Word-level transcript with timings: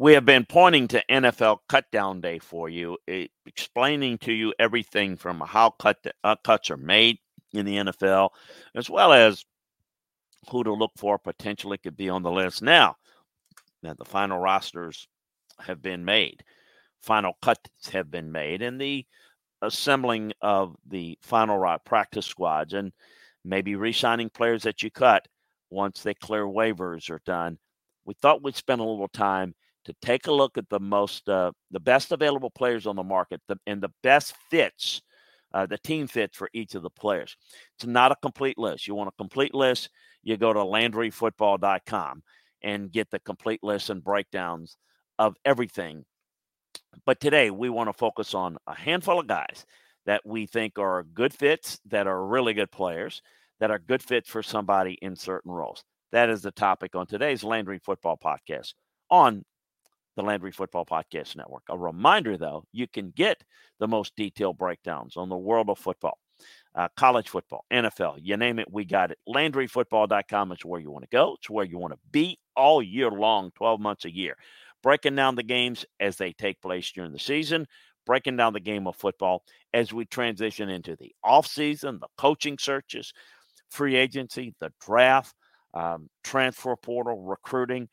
We 0.00 0.12
have 0.12 0.24
been 0.24 0.44
pointing 0.44 0.86
to 0.88 1.04
NFL 1.10 1.58
Cutdown 1.68 2.20
Day 2.20 2.38
for 2.38 2.68
you, 2.68 2.98
eh, 3.08 3.26
explaining 3.46 4.18
to 4.18 4.32
you 4.32 4.54
everything 4.60 5.16
from 5.16 5.40
how 5.40 5.70
cut 5.70 5.98
uh, 6.22 6.36
cuts 6.44 6.70
are 6.70 6.76
made 6.76 7.18
in 7.52 7.66
the 7.66 7.78
NFL, 7.78 8.30
as 8.76 8.88
well 8.88 9.12
as 9.12 9.44
who 10.50 10.62
to 10.62 10.72
look 10.72 10.92
for 10.96 11.18
potentially 11.18 11.78
could 11.78 11.96
be 11.96 12.08
on 12.08 12.22
the 12.22 12.30
list. 12.30 12.62
Now, 12.62 12.94
that 13.82 13.98
the 13.98 14.04
final 14.04 14.38
rosters 14.38 15.08
have 15.58 15.82
been 15.82 16.04
made, 16.04 16.44
final 17.02 17.36
cuts 17.42 17.68
have 17.92 18.08
been 18.08 18.30
made, 18.30 18.62
and 18.62 18.80
the 18.80 19.04
assembling 19.62 20.32
of 20.40 20.76
the 20.86 21.18
final 21.22 21.76
practice 21.84 22.26
squads 22.26 22.72
and 22.72 22.92
maybe 23.44 23.74
re-signing 23.74 24.30
players 24.30 24.62
that 24.62 24.80
you 24.80 24.92
cut 24.92 25.26
once 25.70 26.04
they 26.04 26.14
clear 26.14 26.44
waivers 26.44 27.10
are 27.10 27.20
done. 27.26 27.58
We 28.04 28.14
thought 28.14 28.44
we'd 28.44 28.54
spend 28.54 28.80
a 28.80 28.84
little 28.84 29.08
time 29.08 29.56
to 29.88 29.96
take 30.02 30.26
a 30.26 30.32
look 30.32 30.58
at 30.58 30.68
the 30.68 30.78
most, 30.78 31.30
uh, 31.30 31.50
the 31.70 31.80
best 31.80 32.12
available 32.12 32.50
players 32.50 32.86
on 32.86 32.94
the 32.94 33.02
market, 33.02 33.40
the, 33.48 33.56
and 33.66 33.82
the 33.82 33.88
best 34.02 34.34
fits, 34.50 35.00
uh, 35.54 35.64
the 35.64 35.78
team 35.78 36.06
fits 36.06 36.36
for 36.36 36.50
each 36.52 36.74
of 36.74 36.82
the 36.82 36.90
players. 36.90 37.38
It's 37.74 37.86
not 37.86 38.12
a 38.12 38.16
complete 38.20 38.58
list. 38.58 38.86
You 38.86 38.94
want 38.94 39.08
a 39.08 39.16
complete 39.16 39.54
list, 39.54 39.88
you 40.22 40.36
go 40.36 40.52
to 40.52 40.58
LandryFootball.com 40.58 42.22
and 42.60 42.92
get 42.92 43.10
the 43.10 43.18
complete 43.20 43.64
list 43.64 43.88
and 43.88 44.04
breakdowns 44.04 44.76
of 45.18 45.36
everything. 45.42 46.04
But 47.06 47.18
today 47.18 47.50
we 47.50 47.70
want 47.70 47.88
to 47.88 47.94
focus 47.94 48.34
on 48.34 48.58
a 48.66 48.74
handful 48.74 49.18
of 49.18 49.26
guys 49.26 49.64
that 50.04 50.20
we 50.26 50.44
think 50.44 50.78
are 50.78 51.02
good 51.02 51.32
fits, 51.32 51.80
that 51.86 52.06
are 52.06 52.26
really 52.26 52.52
good 52.52 52.70
players, 52.70 53.22
that 53.58 53.70
are 53.70 53.78
good 53.78 54.02
fits 54.02 54.28
for 54.28 54.42
somebody 54.42 54.98
in 55.00 55.16
certain 55.16 55.50
roles. 55.50 55.82
That 56.12 56.28
is 56.28 56.42
the 56.42 56.50
topic 56.50 56.94
on 56.94 57.06
today's 57.06 57.42
Landry 57.42 57.78
Football 57.78 58.18
Podcast 58.22 58.74
on 59.10 59.46
the 60.18 60.24
Landry 60.24 60.50
Football 60.50 60.84
Podcast 60.84 61.36
Network. 61.36 61.62
A 61.70 61.78
reminder, 61.78 62.36
though, 62.36 62.64
you 62.72 62.88
can 62.88 63.12
get 63.14 63.44
the 63.78 63.86
most 63.86 64.16
detailed 64.16 64.58
breakdowns 64.58 65.16
on 65.16 65.28
the 65.28 65.36
world 65.36 65.70
of 65.70 65.78
football, 65.78 66.18
uh, 66.74 66.88
college 66.96 67.28
football, 67.28 67.64
NFL, 67.72 68.18
you 68.20 68.36
name 68.36 68.58
it, 68.58 68.66
we 68.70 68.84
got 68.84 69.12
it. 69.12 69.18
LandryFootball.com 69.28 70.50
is 70.50 70.64
where 70.64 70.80
you 70.80 70.90
want 70.90 71.04
to 71.04 71.16
go. 71.16 71.36
It's 71.38 71.48
where 71.48 71.64
you 71.64 71.78
want 71.78 71.92
to 71.92 72.00
be 72.10 72.36
all 72.56 72.82
year 72.82 73.12
long, 73.12 73.52
12 73.54 73.78
months 73.78 74.06
a 74.06 74.12
year. 74.12 74.36
Breaking 74.82 75.14
down 75.14 75.36
the 75.36 75.44
games 75.44 75.86
as 76.00 76.16
they 76.16 76.32
take 76.32 76.60
place 76.60 76.90
during 76.90 77.12
the 77.12 77.18
season, 77.20 77.68
breaking 78.04 78.36
down 78.36 78.54
the 78.54 78.60
game 78.60 78.88
of 78.88 78.96
football 78.96 79.44
as 79.72 79.92
we 79.92 80.04
transition 80.04 80.68
into 80.68 80.96
the 80.96 81.14
offseason, 81.24 82.00
the 82.00 82.08
coaching 82.16 82.58
searches, 82.58 83.12
free 83.70 83.94
agency, 83.94 84.52
the 84.58 84.72
draft, 84.84 85.32
um, 85.74 86.10
transfer 86.24 86.74
portal, 86.74 87.22
recruiting, 87.22 87.88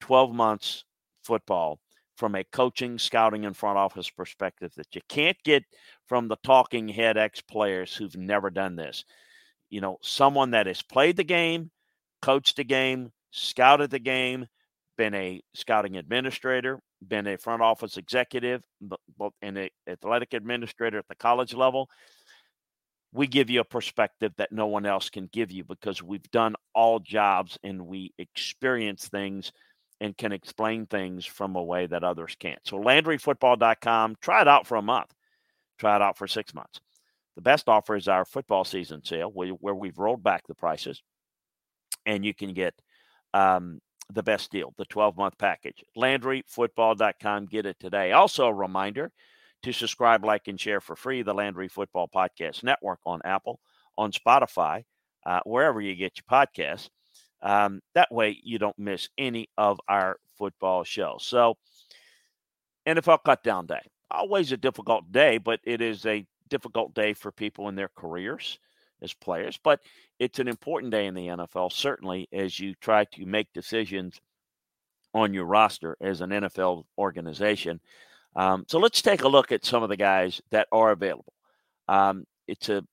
12 0.00 0.32
months 0.32 0.84
football 1.26 1.80
from 2.16 2.34
a 2.34 2.44
coaching, 2.44 2.98
scouting, 2.98 3.44
and 3.44 3.56
front 3.56 3.76
office 3.76 4.08
perspective 4.08 4.72
that 4.76 4.94
you 4.94 5.00
can't 5.08 5.36
get 5.44 5.64
from 6.06 6.28
the 6.28 6.36
talking 6.42 6.88
head 6.88 7.18
ex 7.18 7.40
players 7.40 7.94
who've 7.94 8.16
never 8.16 8.50
done 8.50 8.76
this. 8.76 9.04
You 9.68 9.80
know, 9.80 9.98
someone 10.02 10.52
that 10.52 10.66
has 10.66 10.82
played 10.82 11.16
the 11.16 11.24
game, 11.24 11.70
coached 12.22 12.56
the 12.56 12.64
game, 12.64 13.12
scouted 13.32 13.90
the 13.90 13.98
game, 13.98 14.46
been 14.96 15.14
a 15.14 15.42
scouting 15.54 15.96
administrator, 15.96 16.80
been 17.06 17.26
a 17.26 17.36
front 17.36 17.62
office 17.62 17.96
executive, 17.96 18.62
and 19.42 19.58
an 19.58 19.68
athletic 19.86 20.32
administrator 20.32 20.98
at 20.98 21.08
the 21.08 21.14
college 21.14 21.54
level. 21.54 21.88
We 23.12 23.26
give 23.26 23.50
you 23.50 23.60
a 23.60 23.64
perspective 23.64 24.32
that 24.36 24.52
no 24.52 24.66
one 24.66 24.86
else 24.86 25.10
can 25.10 25.28
give 25.32 25.50
you 25.50 25.64
because 25.64 26.02
we've 26.02 26.30
done 26.30 26.54
all 26.74 26.98
jobs 26.98 27.58
and 27.62 27.86
we 27.86 28.12
experience 28.18 29.08
things 29.08 29.52
and 30.00 30.16
can 30.16 30.32
explain 30.32 30.86
things 30.86 31.24
from 31.24 31.56
a 31.56 31.62
way 31.62 31.86
that 31.86 32.04
others 32.04 32.36
can't. 32.38 32.60
So 32.64 32.78
LandryFootball.com, 32.78 34.16
try 34.20 34.42
it 34.42 34.48
out 34.48 34.66
for 34.66 34.76
a 34.76 34.82
month. 34.82 35.12
Try 35.78 35.96
it 35.96 36.02
out 36.02 36.18
for 36.18 36.26
six 36.26 36.54
months. 36.54 36.80
The 37.34 37.42
best 37.42 37.68
offer 37.68 37.96
is 37.96 38.08
our 38.08 38.24
football 38.24 38.64
season 38.64 39.04
sale, 39.04 39.30
where 39.30 39.74
we've 39.74 39.98
rolled 39.98 40.22
back 40.22 40.46
the 40.46 40.54
prices, 40.54 41.02
and 42.06 42.24
you 42.24 42.34
can 42.34 42.54
get 42.54 42.74
um, 43.34 43.80
the 44.12 44.22
best 44.22 44.50
deal, 44.50 44.72
the 44.78 44.86
12 44.86 45.16
month 45.16 45.36
package. 45.38 45.84
LandryFootball.com, 45.96 47.46
get 47.46 47.66
it 47.66 47.78
today. 47.78 48.12
Also, 48.12 48.46
a 48.46 48.54
reminder 48.54 49.12
to 49.62 49.72
subscribe, 49.72 50.24
like, 50.24 50.48
and 50.48 50.60
share 50.60 50.80
for 50.80 50.96
free 50.96 51.22
the 51.22 51.34
Landry 51.34 51.68
Football 51.68 52.08
Podcast 52.14 52.62
Network 52.62 53.00
on 53.04 53.20
Apple, 53.24 53.60
on 53.98 54.12
Spotify, 54.12 54.84
uh, 55.26 55.40
wherever 55.44 55.80
you 55.80 55.94
get 55.94 56.18
your 56.18 56.24
podcasts. 56.30 56.88
Um, 57.42 57.80
that 57.94 58.12
way, 58.12 58.38
you 58.42 58.58
don't 58.58 58.78
miss 58.78 59.08
any 59.18 59.48
of 59.56 59.80
our 59.88 60.18
football 60.36 60.84
shows. 60.84 61.24
So, 61.24 61.56
NFL 62.86 63.20
cutdown 63.24 63.66
day. 63.66 63.80
Always 64.10 64.52
a 64.52 64.56
difficult 64.56 65.10
day, 65.10 65.38
but 65.38 65.60
it 65.64 65.80
is 65.80 66.06
a 66.06 66.24
difficult 66.48 66.94
day 66.94 67.12
for 67.12 67.32
people 67.32 67.68
in 67.68 67.74
their 67.74 67.90
careers 67.96 68.58
as 69.02 69.12
players. 69.12 69.58
But 69.62 69.80
it's 70.18 70.38
an 70.38 70.48
important 70.48 70.92
day 70.92 71.06
in 71.06 71.14
the 71.14 71.26
NFL, 71.26 71.72
certainly, 71.72 72.28
as 72.32 72.58
you 72.58 72.74
try 72.80 73.04
to 73.04 73.26
make 73.26 73.52
decisions 73.52 74.20
on 75.14 75.34
your 75.34 75.44
roster 75.44 75.96
as 76.00 76.20
an 76.20 76.30
NFL 76.30 76.84
organization. 76.98 77.80
Um, 78.36 78.64
so 78.68 78.78
let's 78.78 79.02
take 79.02 79.22
a 79.22 79.28
look 79.28 79.50
at 79.50 79.64
some 79.64 79.82
of 79.82 79.88
the 79.88 79.96
guys 79.96 80.40
that 80.50 80.68
are 80.70 80.90
available. 80.90 81.32
Um, 81.88 82.24
it's 82.46 82.68
a, 82.68 82.84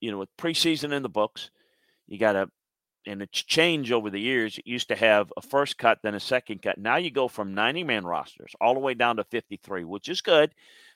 you 0.00 0.10
know, 0.10 0.18
with 0.18 0.34
preseason 0.38 0.92
in 0.92 1.02
the 1.02 1.08
books, 1.08 1.50
you 2.08 2.18
got 2.18 2.32
to 2.32 2.48
and 3.06 3.22
it's 3.22 3.42
changed 3.42 3.92
over 3.92 4.10
the 4.10 4.20
years. 4.20 4.58
It 4.58 4.66
used 4.66 4.88
to 4.88 4.96
have 4.96 5.32
a 5.36 5.42
first 5.42 5.78
cut, 5.78 5.98
then 6.02 6.14
a 6.14 6.20
second 6.20 6.62
cut. 6.62 6.78
Now 6.78 6.96
you 6.96 7.10
go 7.10 7.28
from 7.28 7.54
90 7.54 7.84
man 7.84 8.04
rosters 8.04 8.54
all 8.60 8.74
the 8.74 8.80
way 8.80 8.94
down 8.94 9.16
to 9.16 9.24
53, 9.24 9.84
which 9.84 10.08
is 10.08 10.20
good 10.20 10.52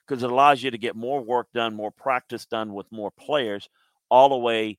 because 0.07 0.23
it 0.23 0.31
allows 0.31 0.63
you 0.63 0.71
to 0.71 0.79
get 0.79 0.97
more 0.97 1.23
work 1.23 1.49
done, 1.55 1.75
more 1.75 1.93
practice 1.93 2.47
done 2.47 2.75
with 2.75 2.91
more 2.91 3.11
players 3.13 3.69
all 4.11 4.29
the 4.29 4.37
way 4.37 4.79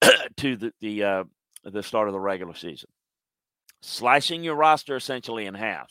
to 0.36 0.56
the 0.56 0.72
the, 0.80 1.04
uh, 1.04 1.24
the 1.64 1.82
start 1.82 2.08
of 2.08 2.14
the 2.14 2.20
regular 2.20 2.54
season. 2.54 2.88
Slicing 3.82 4.42
your 4.42 4.56
roster 4.56 4.96
essentially 4.96 5.46
in 5.46 5.54
half 5.54 5.90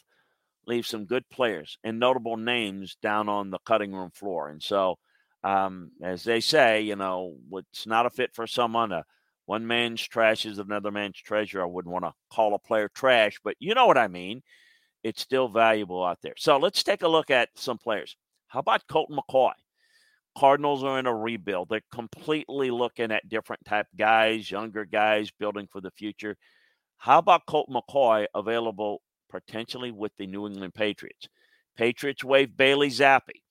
leaves 0.67 0.87
some 0.87 1.05
good 1.05 1.27
players 1.29 1.77
and 1.83 1.99
notable 1.99 2.37
names 2.37 2.95
down 3.01 3.27
on 3.27 3.49
the 3.49 3.59
cutting 3.65 3.91
room 3.91 4.11
floor. 4.11 4.49
And 4.49 4.61
so, 4.61 4.97
um, 5.43 5.91
as 6.01 6.23
they 6.23 6.39
say, 6.39 6.81
you 6.81 6.95
know, 6.95 7.35
it's 7.53 7.87
not 7.87 8.05
a 8.05 8.09
fit 8.09 8.31
for 8.33 8.45
someone. 8.45 8.91
A, 8.91 9.03
one 9.49 9.65
man's 9.65 10.07
trash 10.07 10.45
is 10.45 10.59
another 10.59 10.91
man's 10.91 11.17
treasure. 11.17 11.59
I 11.59 11.65
wouldn't 11.65 11.91
want 11.91 12.05
to 12.05 12.13
call 12.29 12.53
a 12.53 12.59
player 12.59 12.87
trash, 12.87 13.39
but 13.43 13.55
you 13.57 13.73
know 13.73 13.87
what 13.87 13.97
I 13.97 14.07
mean. 14.07 14.43
It's 15.03 15.23
still 15.23 15.47
valuable 15.47 16.05
out 16.05 16.19
there. 16.21 16.35
So 16.37 16.57
let's 16.57 16.83
take 16.83 17.01
a 17.01 17.07
look 17.07 17.31
at 17.31 17.49
some 17.55 17.79
players. 17.79 18.15
How 18.49 18.59
about 18.59 18.85
Colton 18.87 19.17
McCoy? 19.17 19.53
Cardinals 20.37 20.83
are 20.83 20.99
in 20.99 21.07
a 21.07 21.15
rebuild. 21.15 21.69
They're 21.69 21.81
completely 21.91 22.69
looking 22.69 23.11
at 23.11 23.27
different 23.27 23.65
type 23.65 23.87
guys, 23.97 24.51
younger 24.51 24.85
guys, 24.85 25.31
building 25.31 25.67
for 25.71 25.81
the 25.81 25.89
future. 25.89 26.37
How 26.99 27.17
about 27.17 27.47
Colt 27.47 27.71
McCoy 27.71 28.27
available 28.35 29.01
potentially 29.31 29.89
with 29.89 30.11
the 30.19 30.27
New 30.27 30.45
England 30.45 30.75
Patriots? 30.75 31.27
Patriots 31.75 32.23
waive 32.23 32.55
Bailey 32.55 32.89
Zappe. 32.89 33.41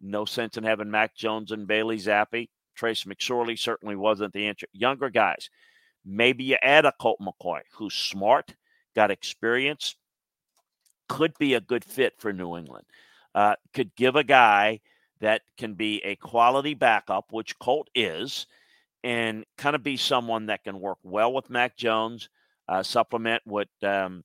No 0.00 0.24
sense 0.24 0.56
in 0.56 0.62
having 0.62 0.92
Mac 0.92 1.16
Jones 1.16 1.50
and 1.50 1.66
Bailey 1.66 1.98
Zappe. 1.98 2.48
Trace 2.78 3.04
McSorley 3.04 3.58
certainly 3.58 3.96
wasn't 3.96 4.32
the 4.32 4.46
answer. 4.46 4.66
Younger 4.72 5.10
guys. 5.10 5.50
Maybe 6.04 6.44
you 6.44 6.56
add 6.62 6.84
a 6.84 6.92
Colt 6.92 7.18
McCoy 7.20 7.60
who's 7.74 7.94
smart, 7.94 8.54
got 8.94 9.10
experience, 9.10 9.96
could 11.08 11.36
be 11.38 11.54
a 11.54 11.60
good 11.60 11.84
fit 11.84 12.14
for 12.18 12.32
New 12.32 12.56
England. 12.56 12.84
Uh, 13.34 13.56
could 13.74 13.94
give 13.96 14.14
a 14.14 14.24
guy 14.24 14.80
that 15.20 15.42
can 15.56 15.74
be 15.74 16.00
a 16.04 16.14
quality 16.16 16.74
backup, 16.74 17.26
which 17.32 17.58
Colt 17.58 17.88
is, 17.94 18.46
and 19.02 19.44
kind 19.56 19.74
of 19.74 19.82
be 19.82 19.96
someone 19.96 20.46
that 20.46 20.62
can 20.62 20.80
work 20.80 20.98
well 21.02 21.32
with 21.32 21.50
Mac 21.50 21.76
Jones, 21.76 22.28
uh, 22.68 22.82
supplement 22.82 23.42
what 23.44 23.68
um, 23.82 24.22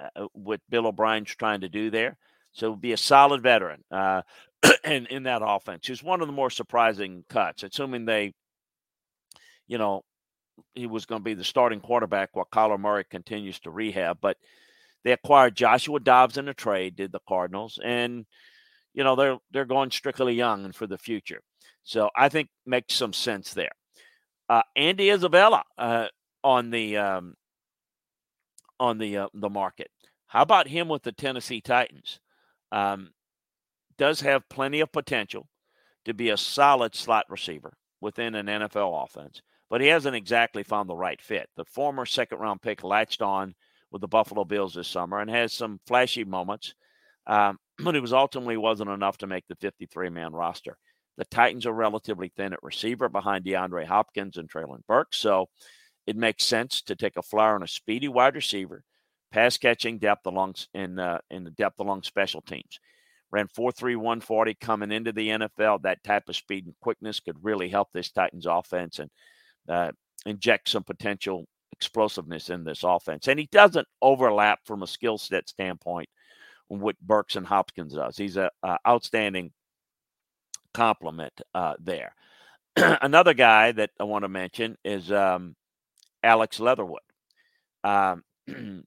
uh, 0.00 0.26
what 0.32 0.60
Bill 0.70 0.86
O'Brien's 0.86 1.34
trying 1.34 1.62
to 1.62 1.68
do 1.68 1.90
there. 1.90 2.16
So 2.52 2.74
be 2.74 2.92
a 2.92 2.96
solid 2.96 3.42
veteran 3.42 3.84
uh, 3.90 4.22
in 4.84 5.06
in 5.06 5.22
that 5.24 5.42
offense. 5.44 5.86
He's 5.86 6.02
one 6.02 6.20
of 6.20 6.26
the 6.26 6.32
more 6.32 6.50
surprising 6.50 7.24
cuts, 7.28 7.62
assuming 7.62 8.04
they, 8.04 8.34
you 9.66 9.78
know, 9.78 10.04
he 10.74 10.86
was 10.86 11.06
going 11.06 11.20
to 11.20 11.24
be 11.24 11.34
the 11.34 11.44
starting 11.44 11.80
quarterback 11.80 12.30
while 12.32 12.48
Kyler 12.52 12.78
Murray 12.78 13.04
continues 13.08 13.60
to 13.60 13.70
rehab. 13.70 14.18
But 14.20 14.36
they 15.04 15.12
acquired 15.12 15.56
Joshua 15.56 16.00
Dobbs 16.00 16.38
in 16.38 16.48
a 16.48 16.54
trade, 16.54 16.96
did 16.96 17.12
the 17.12 17.20
Cardinals, 17.28 17.78
and 17.82 18.26
you 18.94 19.04
know 19.04 19.16
they're 19.16 19.38
they're 19.52 19.64
going 19.64 19.90
strictly 19.90 20.34
young 20.34 20.64
and 20.64 20.74
for 20.74 20.86
the 20.86 20.98
future. 20.98 21.40
So 21.84 22.10
I 22.16 22.28
think 22.28 22.48
makes 22.66 22.94
some 22.94 23.12
sense 23.12 23.54
there. 23.54 23.70
Uh, 24.48 24.62
Andy 24.76 25.10
Isabella 25.10 25.62
uh, 25.76 26.08
on 26.42 26.70
the 26.70 26.96
um, 26.96 27.34
on 28.80 28.98
the 28.98 29.18
uh, 29.18 29.28
the 29.34 29.50
market. 29.50 29.90
How 30.26 30.42
about 30.42 30.68
him 30.68 30.88
with 30.88 31.02
the 31.02 31.12
Tennessee 31.12 31.60
Titans? 31.60 32.20
Um, 32.70 33.10
does 33.98 34.20
have 34.20 34.48
plenty 34.48 34.80
of 34.80 34.92
potential 34.92 35.48
to 36.04 36.14
be 36.14 36.30
a 36.30 36.36
solid 36.36 36.94
slot 36.94 37.26
receiver 37.28 37.76
within 38.00 38.34
an 38.34 38.46
NFL 38.46 39.04
offense, 39.04 39.42
but 39.68 39.80
he 39.80 39.88
hasn't 39.88 40.16
exactly 40.16 40.62
found 40.62 40.88
the 40.88 40.96
right 40.96 41.20
fit. 41.20 41.48
The 41.56 41.64
former 41.64 42.06
second 42.06 42.38
round 42.38 42.62
pick 42.62 42.82
latched 42.82 43.20
on 43.20 43.54
with 43.90 44.00
the 44.00 44.08
Buffalo 44.08 44.44
Bills 44.44 44.74
this 44.74 44.88
summer 44.88 45.20
and 45.20 45.30
has 45.30 45.52
some 45.52 45.80
flashy 45.86 46.24
moments, 46.24 46.74
um, 47.26 47.58
but 47.78 47.96
it 47.96 48.00
was 48.00 48.12
ultimately 48.12 48.56
wasn't 48.56 48.90
enough 48.90 49.18
to 49.18 49.26
make 49.26 49.44
the 49.48 49.56
53 49.56 50.10
man 50.10 50.32
roster. 50.32 50.78
The 51.16 51.24
Titans 51.24 51.66
are 51.66 51.72
relatively 51.72 52.32
thin 52.36 52.52
at 52.52 52.62
receiver 52.62 53.08
behind 53.08 53.44
DeAndre 53.44 53.84
Hopkins 53.84 54.36
and 54.36 54.48
Treylon 54.48 54.86
Burks, 54.86 55.18
so 55.18 55.48
it 56.06 56.16
makes 56.16 56.44
sense 56.44 56.80
to 56.82 56.94
take 56.96 57.16
a 57.16 57.22
flyer 57.22 57.56
on 57.56 57.64
a 57.64 57.68
speedy 57.68 58.08
wide 58.08 58.36
receiver, 58.36 58.84
pass 59.32 59.58
catching 59.58 59.98
depth 59.98 60.26
along 60.26 60.54
in 60.72 60.98
uh, 60.98 61.18
in 61.28 61.42
the 61.42 61.50
depth 61.50 61.80
along 61.80 62.04
special 62.04 62.40
teams. 62.40 62.78
Ran 63.30 63.48
4.3 63.48 63.96
140 63.96 64.54
coming 64.54 64.92
into 64.92 65.12
the 65.12 65.28
NFL. 65.28 65.82
That 65.82 66.02
type 66.02 66.28
of 66.28 66.36
speed 66.36 66.66
and 66.66 66.74
quickness 66.80 67.20
could 67.20 67.42
really 67.44 67.68
help 67.68 67.88
this 67.92 68.10
Titans 68.10 68.46
offense 68.46 68.98
and 68.98 69.10
uh, 69.68 69.92
inject 70.24 70.68
some 70.68 70.84
potential 70.84 71.46
explosiveness 71.72 72.50
in 72.50 72.64
this 72.64 72.82
offense. 72.84 73.28
And 73.28 73.38
he 73.38 73.48
doesn't 73.52 73.86
overlap 74.00 74.60
from 74.64 74.82
a 74.82 74.86
skill 74.86 75.18
set 75.18 75.48
standpoint 75.48 76.08
with 76.68 76.98
Burks 77.00 77.36
and 77.36 77.46
Hopkins 77.46 77.94
does. 77.94 78.16
He's 78.16 78.36
an 78.36 78.50
outstanding 78.86 79.52
complement 80.74 81.32
uh, 81.54 81.74
there. 81.78 82.14
Another 82.76 83.34
guy 83.34 83.72
that 83.72 83.90
I 83.98 84.04
want 84.04 84.24
to 84.24 84.28
mention 84.28 84.76
is 84.84 85.10
um, 85.10 85.54
Alex 86.22 86.60
Leatherwood, 86.60 87.00
um, 87.84 88.22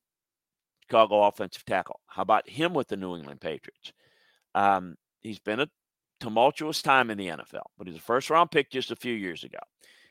Chicago 0.83 1.23
offensive 1.23 1.65
tackle. 1.65 1.99
How 2.07 2.21
about 2.21 2.49
him 2.49 2.73
with 2.73 2.87
the 2.87 2.97
New 2.97 3.15
England 3.15 3.41
Patriots? 3.41 3.93
Um, 4.55 4.95
he's 5.21 5.39
been 5.39 5.59
a 5.59 5.67
tumultuous 6.19 6.81
time 6.81 7.09
in 7.09 7.17
the 7.17 7.27
NFL, 7.27 7.65
but 7.77 7.87
he's 7.87 7.97
a 7.97 8.01
first 8.01 8.29
round 8.29 8.51
pick 8.51 8.69
just 8.69 8.91
a 8.91 8.95
few 8.95 9.13
years 9.13 9.43
ago. 9.43 9.59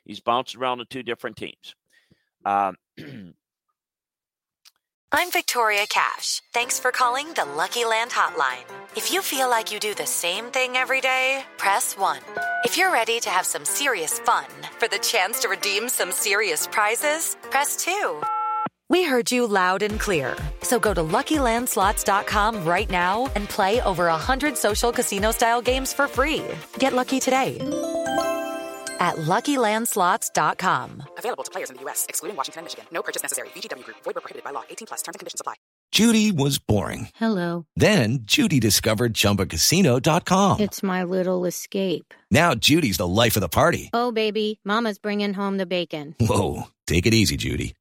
He's 0.04 0.20
bounced 0.20 0.56
around 0.56 0.78
to 0.78 0.84
two 0.84 1.02
different 1.02 1.36
teams. 1.36 1.74
Um, 2.44 2.76
I'm 5.12 5.32
Victoria 5.32 5.86
Cash. 5.88 6.40
Thanks 6.54 6.78
for 6.78 6.92
calling 6.92 7.32
the 7.32 7.44
Lucky 7.44 7.84
Land 7.84 8.12
Hotline. 8.12 8.64
If 8.96 9.12
you 9.12 9.22
feel 9.22 9.50
like 9.50 9.72
you 9.72 9.80
do 9.80 9.92
the 9.92 10.06
same 10.06 10.46
thing 10.46 10.76
every 10.76 11.00
day, 11.00 11.42
press 11.56 11.98
1. 11.98 12.20
If 12.64 12.76
you're 12.76 12.92
ready 12.92 13.18
to 13.20 13.30
have 13.30 13.44
some 13.44 13.64
serious 13.64 14.20
fun 14.20 14.46
for 14.78 14.86
the 14.86 14.98
chance 14.98 15.40
to 15.40 15.48
redeem 15.48 15.88
some 15.88 16.12
serious 16.12 16.68
prizes, 16.68 17.36
press 17.50 17.76
2. 17.84 18.22
We 18.90 19.04
heard 19.04 19.30
you 19.30 19.46
loud 19.46 19.82
and 19.82 20.00
clear. 20.00 20.36
So 20.62 20.80
go 20.80 20.92
to 20.92 21.00
LuckyLandSlots.com 21.00 22.64
right 22.64 22.90
now 22.90 23.30
and 23.36 23.48
play 23.48 23.80
over 23.82 24.06
100 24.06 24.56
social 24.56 24.90
casino-style 24.90 25.62
games 25.62 25.92
for 25.92 26.08
free. 26.08 26.44
Get 26.78 26.92
lucky 26.92 27.20
today 27.20 27.58
at 28.98 29.14
LuckyLandSlots.com. 29.16 31.02
Available 31.16 31.44
to 31.44 31.50
players 31.50 31.70
in 31.70 31.76
the 31.76 31.82
U.S., 31.84 32.04
excluding 32.08 32.36
Washington 32.36 32.60
and 32.60 32.64
Michigan. 32.66 32.84
No 32.90 33.00
purchase 33.00 33.22
necessary. 33.22 33.48
VGW 33.54 33.84
Group. 33.84 33.98
Void 34.04 34.14
where 34.16 34.22
prohibited 34.22 34.42
by 34.44 34.50
law. 34.50 34.64
18 34.68 34.86
plus. 34.86 35.02
Terms 35.02 35.14
and 35.14 35.20
conditions 35.20 35.40
apply. 35.40 35.54
Judy 35.92 36.32
was 36.32 36.58
boring. 36.58 37.08
Hello. 37.14 37.66
Then 37.76 38.20
Judy 38.22 38.58
discovered 38.60 39.14
ChumbaCasino.com. 39.14 40.60
It's 40.60 40.82
my 40.82 41.04
little 41.04 41.44
escape. 41.44 42.12
Now 42.30 42.54
Judy's 42.54 42.96
the 42.96 43.06
life 43.08 43.36
of 43.36 43.40
the 43.40 43.48
party. 43.48 43.90
Oh, 43.92 44.10
baby, 44.12 44.60
mama's 44.64 44.98
bringing 44.98 45.32
home 45.34 45.58
the 45.58 45.66
bacon. 45.66 46.14
Whoa, 46.20 46.64
take 46.86 47.06
it 47.06 47.14
easy, 47.14 47.36
Judy. 47.36 47.74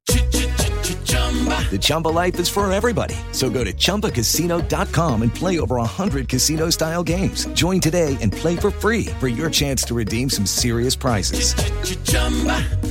The 1.70 1.78
Chumba 1.80 2.08
life 2.08 2.40
is 2.40 2.50
for 2.50 2.72
everybody. 2.72 3.16
So 3.32 3.50
go 3.52 3.64
to 3.64 3.72
ChumbaCasino.com 3.72 5.22
and 5.22 5.34
play 5.34 5.60
over 5.60 5.76
100 5.76 6.28
casino-style 6.28 7.04
games. 7.04 7.46
Join 7.54 7.80
today 7.80 8.18
and 8.22 8.32
play 8.32 8.56
for 8.56 8.72
free 8.72 9.06
for 9.20 9.28
your 9.28 9.52
chance 9.52 9.84
to 9.84 9.94
redeem 9.94 10.32
some 10.32 10.48
serious 10.48 10.96
prizes. 10.96 11.54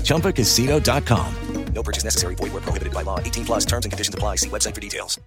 ChumbaCasino.com. 0.04 1.34
No 1.74 1.82
purchase 1.82 2.04
necessary. 2.04 2.34
Void 2.34 2.52
where 2.52 2.62
prohibited 2.62 2.92
by 2.92 3.02
law. 3.02 3.20
18 3.20 3.44
plus 3.44 3.64
terms 3.64 3.84
and 3.84 3.92
conditions 3.92 4.14
apply. 4.14 4.36
See 4.36 4.48
website 4.48 4.74
for 4.74 4.80
details. 4.80 5.20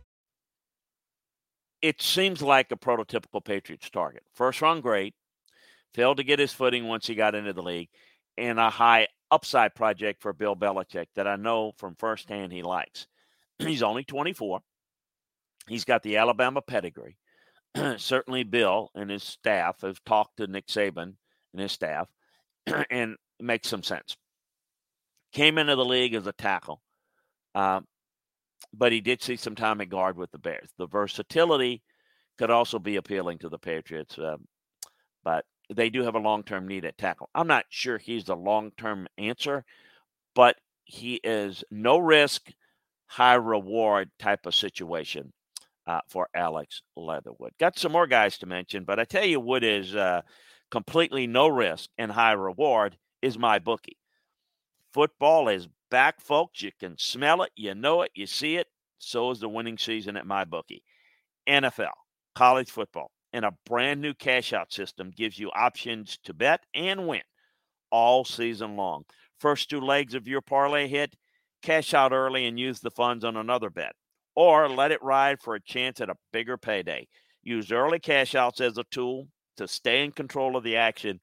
It 1.82 2.02
seems 2.02 2.42
like 2.42 2.72
a 2.72 2.76
prototypical 2.76 3.44
Patriots 3.44 3.90
target. 3.90 4.24
First 4.34 4.62
round 4.62 4.84
great. 4.84 5.16
Failed 5.94 6.18
to 6.18 6.24
get 6.24 6.40
his 6.40 6.54
footing 6.54 6.88
once 6.88 7.08
he 7.08 7.16
got 7.16 7.36
into 7.36 7.54
the 7.54 7.64
league. 7.64 7.90
And 8.38 8.60
a 8.60 8.70
high 8.70 9.08
upside 9.32 9.76
project 9.76 10.22
for 10.22 10.34
Bill 10.34 10.56
Belichick 10.56 11.08
that 11.16 11.28
I 11.28 11.38
know 11.38 11.72
from 11.78 11.96
firsthand 11.96 12.52
he 12.52 12.64
likes. 12.64 13.08
He's 13.68 13.84
only 13.84 14.04
24. 14.04 14.62
He's 15.68 15.86
got 15.86 16.04
the 16.04 16.18
Alabama 16.18 16.62
pedigree. 16.62 17.18
Certainly, 17.98 18.44
Bill 18.44 18.90
and 18.96 19.10
his 19.10 19.24
staff 19.24 19.82
have 19.82 20.04
talked 20.04 20.38
to 20.38 20.48
Nick 20.48 20.68
Saban 20.68 21.14
and 21.54 21.62
his 21.62 21.72
staff, 21.72 22.10
and 22.90 23.18
it 23.40 23.44
makes 23.44 23.70
some 23.70 23.84
sense. 23.84 24.18
Came 25.34 25.58
into 25.58 25.76
the 25.76 25.86
league 25.86 26.14
as 26.14 26.28
a 26.28 26.34
tackle, 26.34 26.82
uh, 27.56 27.82
but 28.74 28.92
he 28.92 29.00
did 29.00 29.22
see 29.22 29.38
some 29.38 29.56
time 29.56 29.80
at 29.80 29.90
guard 29.90 30.18
with 30.18 30.32
the 30.32 30.38
Bears. 30.38 30.70
The 30.78 30.88
versatility 30.88 31.82
could 32.38 32.50
also 32.50 32.80
be 32.80 32.98
appealing 32.98 33.38
to 33.40 33.50
the 33.50 33.60
Patriots, 33.60 34.18
uh, 34.18 34.38
but 35.24 35.46
they 35.74 35.90
do 35.90 36.04
have 36.04 36.16
a 36.16 36.20
long 36.20 36.44
term 36.44 36.68
need 36.68 36.84
at 36.84 36.98
tackle. 36.98 37.30
I'm 37.34 37.48
not 37.48 37.66
sure 37.70 37.98
he's 37.98 38.26
the 38.26 38.36
long 38.36 38.72
term 38.78 39.08
answer, 39.18 39.64
but 40.36 40.58
he 40.84 41.22
is 41.24 41.64
no 41.72 41.98
risk, 42.00 42.52
high 43.12 43.34
reward 43.34 44.10
type 44.20 44.46
of 44.46 44.56
situation 44.56 45.34
uh, 45.86 46.00
for 46.08 46.30
Alex 46.34 46.82
Leatherwood. 46.96 47.52
Got 47.60 47.78
some 47.78 47.92
more 47.92 48.08
guys 48.08 48.38
to 48.38 48.46
mention, 48.46 48.86
but 48.86 49.02
I 49.02 49.04
tell 49.04 49.26
you 49.26 49.42
what 49.42 49.66
is 49.66 49.94
uh, 49.94 50.22
completely 50.72 51.28
no 51.28 51.50
risk 51.50 51.90
and 51.98 52.10
high 52.10 52.32
reward 52.32 52.98
is 53.22 53.38
my 53.38 53.60
bookie. 53.60 53.98
Football 54.94 55.50
is 55.50 55.68
back, 55.90 56.22
folks. 56.22 56.62
You 56.62 56.72
can 56.80 56.98
smell 56.98 57.44
it, 57.44 57.52
you 57.58 57.76
know 57.76 58.02
it, 58.04 58.12
you 58.16 58.26
see 58.28 58.56
it. 58.56 58.68
So 58.98 59.30
is 59.32 59.42
the 59.42 59.50
winning 59.50 59.78
season 59.78 60.16
at 60.16 60.26
my 60.26 60.46
bookie. 60.46 60.82
NFL, 61.50 61.92
college 62.34 62.72
football, 62.72 63.12
and 63.34 63.44
a 63.44 63.58
brand 63.66 64.00
new 64.00 64.14
cash 64.14 64.54
out 64.54 64.72
system 64.72 65.12
gives 65.14 65.38
you 65.38 65.52
options 65.54 66.18
to 66.24 66.34
bet 66.34 66.62
and 66.74 67.10
win 67.10 67.24
all 67.92 68.24
season 68.24 68.78
long. 68.78 69.04
First 69.38 69.70
two 69.70 69.82
legs 69.82 70.14
of 70.14 70.30
your 70.30 70.40
parlay 70.40 70.88
hit, 70.88 71.14
cash 71.62 71.94
out 71.94 72.12
early 72.12 72.46
and 72.46 72.60
use 72.60 72.80
the 72.80 72.92
funds 72.92 73.24
on 73.24 73.38
another 73.38 73.70
bet, 73.70 73.94
or 74.36 74.68
let 74.70 74.92
it 74.92 75.02
ride 75.04 75.40
for 75.42 75.56
a 75.56 75.62
chance 75.62 76.02
at 76.02 76.10
a 76.10 76.16
bigger 76.34 76.58
payday. 76.58 77.08
Use 77.44 77.72
early 77.72 78.00
cash 78.00 78.36
outs 78.36 78.62
as 78.62 78.78
a 78.78 78.84
tool 78.92 79.28
to 79.58 79.68
stay 79.68 80.04
in 80.04 80.12
control 80.12 80.56
of 80.56 80.64
the 80.64 80.78
action 80.78 81.20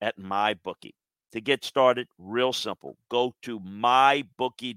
at 0.00 0.18
MyBookie. 0.18 0.94
To 1.32 1.40
get 1.40 1.64
started, 1.64 2.06
real 2.16 2.52
simple. 2.52 2.96
Go 3.10 3.34
to 3.42 3.58
mybookie.ag. 3.58 4.76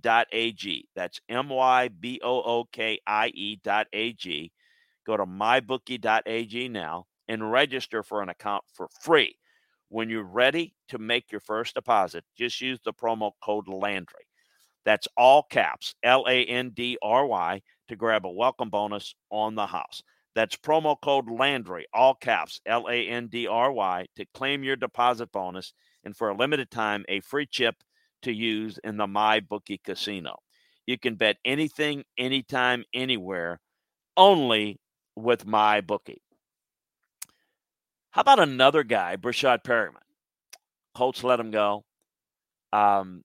That's 0.95 1.21
M 1.29 1.49
Y 1.49 1.89
B 1.89 2.19
O 2.23 2.41
O 2.41 2.65
K 2.71 2.99
I 3.05 3.27
E.ag 3.35 4.51
Go 5.07 5.15
to 5.15 5.25
mybookie.ag 5.25 6.67
now 6.67 7.05
and 7.29 7.51
register 7.51 8.03
for 8.03 8.21
an 8.21 8.29
account 8.29 8.63
for 8.73 8.89
free. 9.01 9.37
When 9.89 10.09
you're 10.09 10.23
ready 10.23 10.73
to 10.89 10.97
make 10.97 11.31
your 11.31 11.39
first 11.39 11.75
deposit, 11.75 12.25
just 12.37 12.59
use 12.59 12.79
the 12.83 12.91
promo 12.91 13.31
code 13.41 13.69
Landry. 13.69 14.26
That's 14.85 15.07
all 15.17 15.43
caps, 15.43 15.95
L 16.03 16.25
A 16.27 16.45
N 16.45 16.71
D 16.73 16.97
R 17.01 17.25
Y, 17.25 17.61
to 17.89 17.95
grab 17.95 18.25
a 18.25 18.31
welcome 18.31 18.69
bonus 18.69 19.15
on 19.29 19.55
the 19.55 19.67
house. 19.67 20.01
That's 20.35 20.55
promo 20.55 20.95
code 21.01 21.29
Landry, 21.29 21.87
all 21.93 22.13
caps, 22.13 22.61
L 22.65 22.87
A 22.89 23.07
N 23.07 23.27
D 23.27 23.47
R 23.47 23.71
Y, 23.71 24.05
to 24.15 24.25
claim 24.33 24.63
your 24.63 24.75
deposit 24.75 25.31
bonus 25.31 25.73
and 26.03 26.15
for 26.15 26.29
a 26.29 26.37
limited 26.37 26.71
time, 26.71 27.03
a 27.09 27.19
free 27.21 27.45
chip 27.45 27.75
to 28.21 28.31
use 28.31 28.79
in 28.83 28.97
the 28.97 29.07
MyBookie 29.07 29.83
casino. 29.83 30.37
You 30.85 30.97
can 30.97 31.15
bet 31.15 31.37
anything, 31.43 32.03
anytime, 32.17 32.85
anywhere 32.93 33.59
only 34.15 34.79
with 35.15 35.45
my 35.45 35.81
bookie. 35.81 36.21
How 38.11 38.21
about 38.21 38.39
another 38.39 38.83
guy, 38.83 39.17
Breshad 39.17 39.63
Perriman? 39.63 39.95
Colts 40.95 41.23
let 41.23 41.39
him 41.39 41.51
go. 41.51 41.83
Um, 42.73 43.23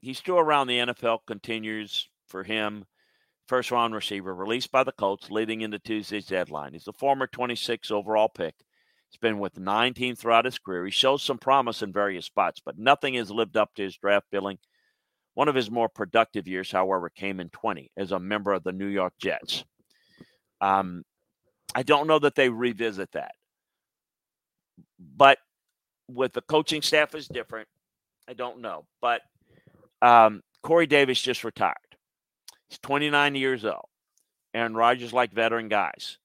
he's 0.00 0.18
still 0.18 0.38
around 0.38 0.66
the 0.66 0.78
NFL, 0.78 1.20
continues 1.26 2.08
for 2.26 2.42
him. 2.44 2.84
First 3.46 3.70
round 3.70 3.94
receiver, 3.94 4.34
released 4.34 4.72
by 4.72 4.82
the 4.82 4.92
Colts, 4.92 5.30
leading 5.30 5.60
into 5.60 5.78
Tuesday's 5.78 6.26
deadline. 6.26 6.72
He's 6.72 6.88
a 6.88 6.92
former 6.92 7.28
26 7.28 7.92
overall 7.92 8.28
pick. 8.28 8.54
He's 9.08 9.18
been 9.18 9.38
with 9.38 9.58
nine 9.58 9.94
teams 9.94 10.20
throughout 10.20 10.44
his 10.44 10.58
career. 10.58 10.84
He 10.84 10.90
shows 10.90 11.22
some 11.22 11.38
promise 11.38 11.82
in 11.82 11.92
various 11.92 12.26
spots, 12.26 12.60
but 12.64 12.78
nothing 12.78 13.14
has 13.14 13.30
lived 13.30 13.56
up 13.56 13.72
to 13.74 13.82
his 13.84 13.96
draft 13.96 14.26
billing. 14.32 14.58
One 15.34 15.48
of 15.48 15.54
his 15.54 15.70
more 15.70 15.88
productive 15.88 16.48
years, 16.48 16.72
however, 16.72 17.08
came 17.08 17.38
in 17.38 17.50
20 17.50 17.90
as 17.96 18.10
a 18.10 18.18
member 18.18 18.52
of 18.52 18.64
the 18.64 18.72
New 18.72 18.86
York 18.88 19.12
Jets. 19.20 19.64
Um, 20.60 21.04
I 21.74 21.82
don't 21.82 22.06
know 22.08 22.18
that 22.18 22.34
they 22.34 22.48
revisit 22.48 23.12
that. 23.12 23.32
But 24.98 25.38
with 26.08 26.32
the 26.32 26.42
coaching 26.42 26.82
staff 26.82 27.14
is 27.14 27.28
different. 27.28 27.68
I 28.28 28.32
don't 28.32 28.60
know. 28.60 28.86
But 29.00 29.20
um, 30.06 30.40
Corey 30.62 30.86
Davis 30.86 31.20
just 31.20 31.42
retired. 31.42 31.74
He's 32.68 32.78
29 32.78 33.34
years 33.34 33.64
old. 33.64 33.88
Aaron 34.54 34.74
Rodgers 34.74 35.12
like 35.12 35.32
veteran 35.32 35.68
guys. 35.68 36.18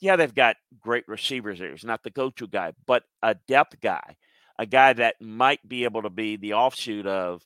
Yeah, 0.00 0.16
they've 0.16 0.34
got 0.34 0.56
great 0.80 1.04
receivers 1.08 1.58
there. 1.60 1.70
He's 1.70 1.84
not 1.84 2.02
the 2.02 2.10
go-to 2.10 2.48
guy, 2.48 2.72
but 2.86 3.04
a 3.22 3.36
depth 3.46 3.80
guy, 3.80 4.16
a 4.58 4.66
guy 4.66 4.92
that 4.92 5.16
might 5.20 5.66
be 5.66 5.84
able 5.84 6.02
to 6.02 6.10
be 6.10 6.36
the 6.36 6.54
offshoot 6.54 7.06
of 7.06 7.42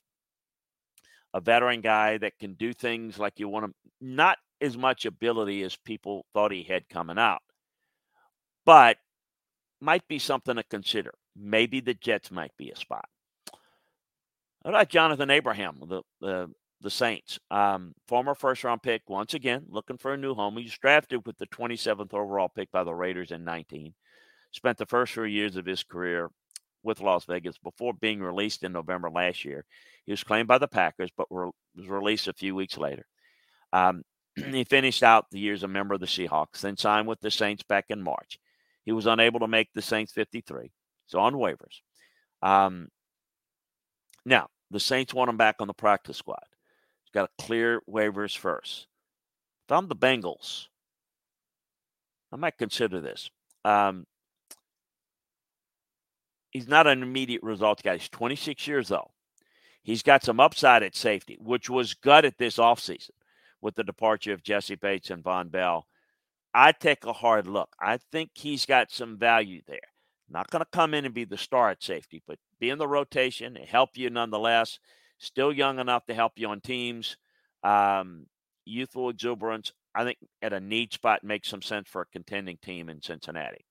a 1.33 1.39
veteran 1.39 1.81
guy 1.81 2.17
that 2.17 2.39
can 2.39 2.55
do 2.55 2.73
things 2.73 3.17
like 3.17 3.39
you 3.39 3.47
want 3.47 3.67
to 3.67 3.73
not 4.01 4.37
as 4.59 4.75
much 4.75 5.05
ability 5.05 5.63
as 5.63 5.77
people 5.77 6.25
thought 6.33 6.51
he 6.51 6.63
had 6.63 6.89
coming 6.89 7.19
out. 7.19 7.41
But 8.65 8.97
might 9.79 10.07
be 10.07 10.19
something 10.19 10.55
to 10.55 10.63
consider. 10.63 11.13
Maybe 11.35 11.79
the 11.79 11.93
Jets 11.93 12.31
might 12.31 12.51
be 12.57 12.71
a 12.71 12.75
spot. 12.75 13.05
What 14.61 14.71
about 14.71 14.89
Johnathan 14.89 15.37
Abram, 15.37 15.79
the 15.87 16.01
the, 16.19 16.49
the 16.81 16.89
Saints? 16.89 17.39
Um, 17.49 17.93
former 18.07 18.35
first 18.35 18.63
round 18.63 18.83
pick, 18.83 19.03
once 19.07 19.33
again, 19.33 19.65
looking 19.69 19.97
for 19.97 20.13
a 20.13 20.17
new 20.17 20.35
home. 20.35 20.57
He 20.57 20.63
was 20.63 20.77
drafted 20.77 21.25
with 21.25 21.37
the 21.37 21.47
27th 21.47 22.13
overall 22.13 22.49
pick 22.49 22.71
by 22.71 22.83
the 22.83 22.93
Raiders 22.93 23.31
in 23.31 23.43
19. 23.43 23.93
Spent 24.51 24.77
the 24.77 24.85
first 24.85 25.13
three 25.13 25.31
years 25.31 25.55
of 25.55 25.65
his 25.65 25.83
career 25.83 26.29
with 26.83 27.01
Las 27.01 27.25
Vegas 27.25 27.57
before 27.57 27.93
being 27.93 28.21
released 28.21 28.63
in 28.63 28.73
November 28.73 29.09
last 29.09 29.45
year. 29.45 29.65
He 30.05 30.11
was 30.11 30.23
claimed 30.23 30.47
by 30.47 30.57
the 30.57 30.67
Packers, 30.67 31.11
but 31.15 31.31
was 31.31 31.53
released 31.75 32.27
a 32.27 32.33
few 32.33 32.53
weeks 32.53 32.77
later. 32.77 33.05
Um, 33.73 34.03
he 34.35 34.63
finished 34.63 35.03
out 35.03 35.25
the 35.31 35.39
year 35.39 35.53
as 35.53 35.63
a 35.63 35.67
member 35.67 35.93
of 35.93 36.01
the 36.01 36.05
Seahawks, 36.05 36.61
then 36.61 36.77
signed 36.77 37.07
with 37.07 37.19
the 37.21 37.31
Saints 37.31 37.63
back 37.63 37.85
in 37.89 38.01
March. 38.01 38.39
He 38.85 38.91
was 38.91 39.05
unable 39.05 39.39
to 39.39 39.47
make 39.47 39.69
the 39.73 39.81
Saints 39.81 40.11
53, 40.11 40.71
so 41.07 41.19
on 41.19 41.33
waivers. 41.33 41.81
Um, 42.41 42.89
now, 44.25 44.47
the 44.69 44.79
Saints 44.79 45.13
want 45.13 45.29
him 45.29 45.37
back 45.37 45.55
on 45.59 45.67
the 45.67 45.73
practice 45.73 46.17
squad. 46.17 46.45
He's 47.03 47.11
got 47.13 47.29
to 47.37 47.45
clear 47.45 47.81
waivers 47.89 48.37
first. 48.37 48.87
If 49.67 49.75
I'm 49.75 49.87
the 49.87 49.95
Bengals, 49.95 50.67
I 52.31 52.37
might 52.37 52.57
consider 52.57 53.01
this. 53.01 53.29
Um, 53.65 54.05
he's 56.51 56.67
not 56.67 56.87
an 56.87 57.03
immediate 57.03 57.43
result 57.43 57.83
guy. 57.83 57.97
He's 57.97 58.09
26 58.09 58.67
years 58.67 58.91
old. 58.91 59.11
He's 59.83 60.03
got 60.03 60.23
some 60.23 60.39
upside 60.39 60.83
at 60.83 60.95
safety, 60.95 61.37
which 61.41 61.69
was 61.69 61.95
gutted 61.95 62.35
this 62.37 62.57
offseason 62.57 63.11
with 63.61 63.75
the 63.75 63.83
departure 63.83 64.33
of 64.33 64.43
Jessie 64.43 64.75
Bates 64.75 65.09
and 65.09 65.23
Vonn 65.23 65.51
Bell. 65.51 65.87
I 66.53 66.71
take 66.71 67.05
a 67.05 67.13
hard 67.13 67.47
look. 67.47 67.69
I 67.79 67.97
think 68.11 68.31
he's 68.33 68.65
got 68.65 68.91
some 68.91 69.17
value 69.17 69.61
there. 69.67 69.79
Not 70.31 70.49
going 70.49 70.61
to 70.61 70.69
come 70.71 70.93
in 70.93 71.05
and 71.05 71.13
be 71.13 71.25
the 71.25 71.37
star 71.37 71.69
at 71.69 71.83
safety, 71.83 72.23
but 72.25 72.39
be 72.59 72.69
in 72.69 72.77
the 72.77 72.87
rotation 72.87 73.57
and 73.57 73.65
help 73.65 73.91
you 73.95 74.09
nonetheless. 74.09 74.79
Still 75.19 75.51
young 75.51 75.79
enough 75.79 76.05
to 76.05 76.13
help 76.13 76.33
you 76.37 76.47
on 76.47 76.61
teams. 76.61 77.17
Um, 77.63 78.27
youthful 78.65 79.09
exuberance. 79.09 79.73
I 79.93 80.05
think 80.05 80.17
at 80.41 80.53
a 80.53 80.59
need 80.59 80.93
spot 80.93 81.23
makes 81.23 81.49
some 81.49 81.61
sense 81.61 81.89
for 81.89 82.01
a 82.01 82.05
contending 82.05 82.57
team 82.61 82.89
in 82.89 83.01
Cincinnati. 83.01 83.65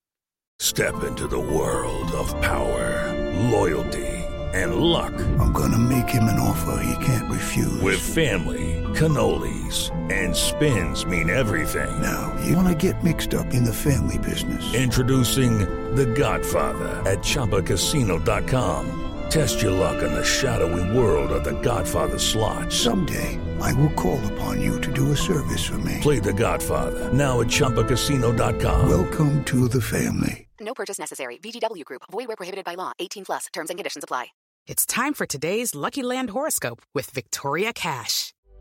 Step 0.58 1.02
into 1.04 1.26
the 1.26 1.40
world 1.40 2.10
of 2.12 2.28
power, 2.42 3.10
loyalty, 3.50 4.06
and 4.52 4.76
luck. 4.76 5.14
I'm 5.38 5.52
going 5.52 5.72
to 5.72 5.78
make 5.78 6.10
him 6.10 6.24
an 6.24 6.38
offer 6.38 6.82
he 6.84 7.04
can't 7.04 7.30
refuse. 7.30 7.80
With 7.80 7.98
family, 7.98 8.79
cannolis, 9.00 9.90
and 10.12 10.36
spins 10.36 11.06
mean 11.06 11.30
everything. 11.30 11.90
Now, 12.02 12.36
you 12.44 12.54
want 12.54 12.68
to 12.68 12.92
get 12.92 13.02
mixed 13.02 13.32
up 13.32 13.54
in 13.54 13.64
the 13.64 13.72
family 13.72 14.18
business. 14.18 14.74
Introducing 14.74 15.60
The 15.94 16.06
Godfather 16.06 16.90
at 17.10 17.20
Chumbacasino.com. 17.20 18.96
Test 19.30 19.62
your 19.62 19.70
luck 19.72 20.02
in 20.02 20.12
the 20.12 20.24
shadowy 20.24 20.84
world 20.96 21.32
of 21.32 21.44
The 21.44 21.58
Godfather 21.62 22.18
slot. 22.18 22.70
Someday, 22.70 23.38
I 23.60 23.72
will 23.74 23.92
call 23.92 24.20
upon 24.32 24.60
you 24.60 24.80
to 24.82 24.92
do 24.92 25.12
a 25.12 25.16
service 25.16 25.64
for 25.64 25.78
me. 25.78 25.98
Play 26.02 26.18
The 26.18 26.34
Godfather 26.34 27.10
now 27.12 27.40
at 27.40 27.46
Chumbacasino.com. 27.46 28.88
Welcome 28.88 29.44
to 29.44 29.66
the 29.68 29.80
family. 29.80 30.46
No 30.60 30.74
purchase 30.74 30.98
necessary. 30.98 31.38
VGW 31.38 31.86
Group. 31.86 32.02
Void 32.12 32.28
where 32.28 32.36
prohibited 32.36 32.66
by 32.66 32.74
law. 32.74 32.92
18 32.98 33.24
plus. 33.24 33.46
Terms 33.54 33.70
and 33.70 33.78
conditions 33.78 34.04
apply. 34.04 34.26
It's 34.66 34.84
time 34.84 35.14
for 35.14 35.26
today's 35.26 35.74
Lucky 35.74 36.02
Land 36.02 36.30
horoscope 36.30 36.82
with 36.92 37.10
Victoria 37.10 37.72
Cash. 37.72 38.34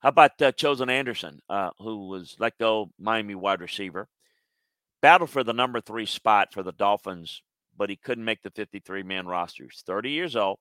How 0.00 0.10
about 0.10 0.40
uh, 0.40 0.52
Chosen 0.52 0.90
Anderson, 0.90 1.40
uh, 1.48 1.70
who 1.78 2.08
was 2.08 2.36
let 2.38 2.58
go 2.58 2.90
Miami 2.98 3.34
wide 3.34 3.60
receiver? 3.60 4.08
Battled 5.02 5.30
for 5.30 5.42
the 5.42 5.52
number 5.52 5.80
three 5.80 6.06
spot 6.06 6.52
for 6.52 6.62
the 6.62 6.72
Dolphins, 6.72 7.42
but 7.76 7.90
he 7.90 7.96
couldn't 7.96 8.24
make 8.24 8.42
the 8.42 8.50
53 8.50 9.02
man 9.02 9.26
roster. 9.26 9.64
He's 9.64 9.82
30 9.84 10.10
years 10.10 10.36
old, 10.36 10.58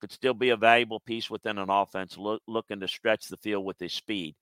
could 0.00 0.12
still 0.12 0.34
be 0.34 0.50
a 0.50 0.56
valuable 0.56 1.00
piece 1.00 1.30
within 1.30 1.58
an 1.58 1.70
offense 1.70 2.18
look, 2.18 2.42
looking 2.46 2.80
to 2.80 2.88
stretch 2.88 3.28
the 3.28 3.36
field 3.36 3.64
with 3.64 3.78
his 3.78 3.92
speed. 3.92 4.34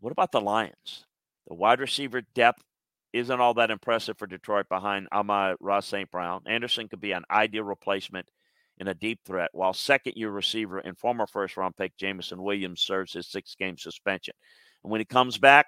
What 0.00 0.12
about 0.12 0.32
the 0.32 0.40
Lions? 0.40 1.06
The 1.46 1.54
wide 1.54 1.80
receiver 1.80 2.22
depth 2.34 2.62
isn't 3.12 3.40
all 3.40 3.54
that 3.54 3.70
impressive 3.70 4.18
for 4.18 4.26
Detroit 4.26 4.68
behind 4.68 5.08
Amon-Ra 5.12 5.80
St. 5.80 6.10
Brown. 6.10 6.42
Anderson 6.46 6.88
could 6.88 7.00
be 7.00 7.12
an 7.12 7.24
ideal 7.30 7.64
replacement 7.64 8.28
in 8.78 8.88
a 8.88 8.94
deep 8.94 9.20
threat, 9.24 9.50
while 9.52 9.72
second 9.72 10.14
year 10.16 10.30
receiver 10.30 10.78
and 10.78 10.96
former 10.96 11.26
first 11.26 11.56
round 11.56 11.76
pick 11.76 11.96
Jameson 11.96 12.42
Williams 12.42 12.80
serves 12.80 13.12
his 13.12 13.26
six 13.26 13.54
game 13.54 13.76
suspension. 13.76 14.34
And 14.82 14.90
when 14.90 15.00
he 15.00 15.04
comes 15.04 15.38
back, 15.38 15.66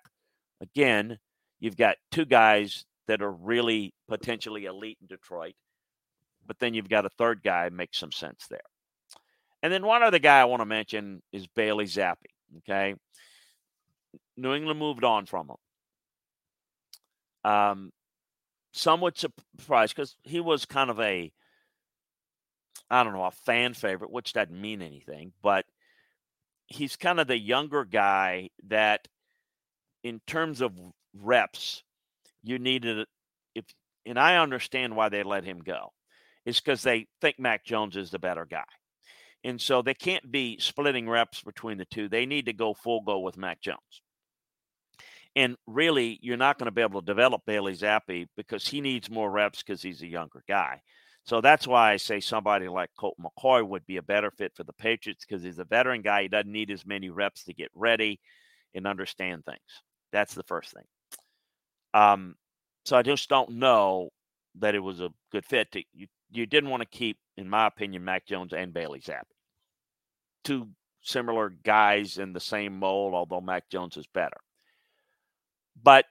again, 0.61 1.19
you've 1.59 1.76
got 1.76 1.97
two 2.11 2.25
guys 2.25 2.85
that 3.09 3.23
are 3.23 3.33
really 3.33 3.93
potentially 4.09 4.67
elite 4.67 4.99
in 5.00 5.09
Detroit, 5.09 5.55
but 6.47 6.59
then 6.59 6.75
you've 6.75 6.88
got 6.88 7.07
a 7.07 7.11
third 7.11 7.43
guy 7.43 7.69
makes 7.69 7.99
some 7.99 8.12
sense 8.12 8.47
there. 8.49 8.61
And 9.62 9.73
then 9.73 9.85
one 9.85 10.02
other 10.02 10.19
guy 10.19 10.40
I 10.40 10.45
want 10.45 10.61
to 10.61 10.67
mention 10.67 11.23
is 11.33 11.47
Bailey 11.49 11.87
Zappe. 11.87 12.17
Okay. 12.59 12.95
New 14.37 14.55
England 14.55 14.79
moved 14.79 15.05
on 15.05 15.26
from 15.26 15.50
him. 15.50 17.50
Um, 17.50 17.93
somewhat 18.73 19.19
surprised 19.19 19.95
because 19.95 20.17
he 20.23 20.40
was 20.40 20.64
kind 20.64 20.90
of 20.90 21.00
a 21.00 21.33
I 22.90 23.04
don't 23.04 23.12
know, 23.12 23.25
a 23.25 23.30
fan 23.30 23.75
favorite, 23.75 24.11
which 24.11 24.32
doesn't 24.32 24.61
mean 24.61 24.82
anything, 24.82 25.32
but 25.42 25.64
he's 26.66 26.97
kind 26.97 27.20
of 27.20 27.26
the 27.26 27.38
younger 27.38 27.85
guy 27.85 28.50
that, 28.68 29.06
in 30.02 30.20
terms 30.26 30.61
of 30.61 30.73
reps, 31.14 31.82
you 32.42 32.59
needed. 32.59 33.06
If 33.54 33.64
and 34.06 34.18
I 34.18 34.38
understand 34.38 34.97
why 34.97 35.09
they 35.09 35.23
let 35.23 35.44
him 35.44 35.61
go, 35.61 35.92
is 36.44 36.59
because 36.59 36.82
they 36.82 37.06
think 37.20 37.38
Mac 37.38 37.64
Jones 37.64 37.97
is 37.97 38.11
the 38.11 38.18
better 38.18 38.44
guy, 38.44 38.64
and 39.44 39.61
so 39.61 39.82
they 39.82 39.94
can't 39.94 40.30
be 40.30 40.59
splitting 40.59 41.09
reps 41.09 41.42
between 41.42 41.78
the 41.78 41.85
two. 41.85 42.09
They 42.09 42.26
need 42.26 42.47
to 42.47 42.52
go 42.52 42.75
full 42.75 43.02
go 43.02 43.20
with 43.20 43.37
Mac 43.37 43.61
Jones. 43.61 44.02
And 45.37 45.56
really, 45.66 46.18
you're 46.23 46.37
not 46.37 46.59
going 46.59 46.66
to 46.66 46.73
be 46.73 46.82
able 46.82 47.00
to 47.00 47.06
develop 47.06 47.42
Bailey 47.47 47.75
Zappe 47.75 48.26
because 48.37 48.66
he 48.66 48.80
needs 48.80 49.09
more 49.09 49.30
reps 49.30 49.62
because 49.62 49.80
he's 49.80 50.02
a 50.02 50.09
younger 50.09 50.42
guy. 50.49 50.80
So 51.30 51.40
that's 51.40 51.64
why 51.64 51.92
I 51.92 51.96
say 51.96 52.18
somebody 52.18 52.66
like 52.66 52.90
Colt 52.99 53.14
McCoy 53.16 53.64
would 53.64 53.87
be 53.87 53.99
a 53.99 54.02
better 54.02 54.32
fit 54.32 54.50
for 54.56 54.64
the 54.64 54.72
Patriots 54.72 55.25
because 55.25 55.44
he's 55.44 55.60
a 55.60 55.64
veteran 55.64 56.02
guy. 56.02 56.22
He 56.22 56.28
doesn't 56.28 56.50
need 56.50 56.72
as 56.72 56.84
many 56.84 57.08
reps 57.08 57.44
to 57.44 57.54
get 57.54 57.70
ready 57.72 58.18
and 58.75 58.84
understand 58.84 59.44
things. 59.44 59.60
That's 60.10 60.34
the 60.34 60.42
first 60.42 60.75
thing. 60.75 60.82
Um, 61.94 62.34
So 62.84 62.96
I 62.96 63.02
just 63.02 63.28
don't 63.28 63.50
know 63.60 64.08
that 64.58 64.75
it 64.75 64.80
was 64.80 65.00
a 65.00 65.10
good 65.30 65.46
fit. 65.46 65.68
you, 65.92 66.08
you 66.32 66.46
didn't 66.46 66.68
want 66.70 66.82
to 66.82 66.88
keep, 66.88 67.16
in 67.37 67.49
my 67.49 67.68
opinion, 67.68 68.04
Mac 68.04 68.26
Jones 68.26 68.52
and 68.52 68.75
Bailey 68.75 68.99
Zappe. 68.99 69.22
Two 70.42 70.70
similar 71.00 71.50
guys 71.50 72.18
in 72.18 72.32
the 72.32 72.40
same 72.40 72.76
mold, 72.76 73.14
although 73.14 73.40
Mac 73.40 73.68
Jones 73.70 73.96
is 73.96 74.08
better. 74.08 74.40
But 75.80 76.06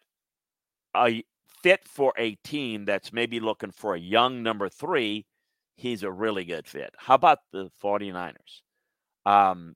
a 0.95 1.25
fit 1.63 1.87
for 1.87 2.13
a 2.17 2.35
team 2.35 2.85
that's 2.85 3.13
maybe 3.13 3.39
looking 3.39 3.71
for 3.71 3.95
a 3.95 3.99
young 3.99 4.43
number 4.43 4.69
three, 4.69 5.25
he's 5.75 6.03
a 6.03 6.11
really 6.11 6.45
good 6.45 6.67
fit. 6.67 6.93
How 6.97 7.15
about 7.15 7.39
the 7.51 7.69
49ers? 7.83 8.61
Um, 9.25 9.75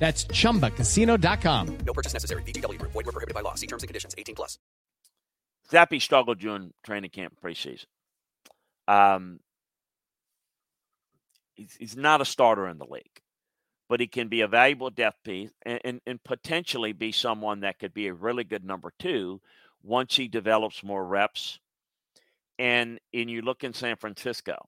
That's 0.00 0.24
ChumbaCasino.com. 0.24 1.78
No 1.86 1.92
purchase 1.92 2.14
necessary. 2.14 2.42
VGW. 2.42 2.80
Void 2.80 2.94
were 2.94 3.12
prohibited 3.12 3.34
by 3.34 3.42
law. 3.42 3.54
See 3.54 3.66
terms 3.66 3.82
and 3.82 3.88
conditions. 3.88 4.14
18 4.16 4.34
plus. 4.34 4.58
Zappe 5.70 6.00
struggled 6.00 6.40
during 6.40 6.72
training 6.82 7.10
camp 7.10 7.36
preseason. 7.44 7.84
Um, 8.88 9.40
he's, 11.54 11.76
he's 11.78 11.96
not 11.96 12.20
a 12.20 12.24
starter 12.24 12.66
in 12.66 12.78
the 12.78 12.86
league, 12.86 13.20
but 13.88 14.00
he 14.00 14.08
can 14.08 14.28
be 14.28 14.40
a 14.40 14.48
valuable 14.48 14.90
depth 14.90 15.22
piece 15.22 15.50
and, 15.62 15.80
and, 15.84 16.00
and 16.06 16.24
potentially 16.24 16.92
be 16.92 17.12
someone 17.12 17.60
that 17.60 17.78
could 17.78 17.94
be 17.94 18.08
a 18.08 18.14
really 18.14 18.42
good 18.42 18.64
number 18.64 18.92
two 18.98 19.40
once 19.82 20.16
he 20.16 20.28
develops 20.28 20.82
more 20.82 21.04
reps. 21.04 21.60
And, 22.58 22.98
and 23.14 23.30
you 23.30 23.42
look 23.42 23.64
in 23.64 23.74
San 23.74 23.96
Francisco, 23.96 24.66